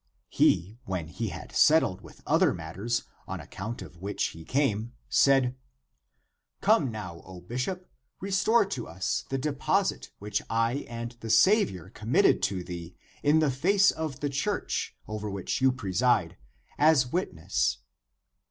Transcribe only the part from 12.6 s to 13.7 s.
thee in the